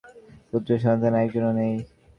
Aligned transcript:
পুত্র-সন্তান 0.49 1.13
একজনও 1.23 1.51
নেই। 1.59 1.73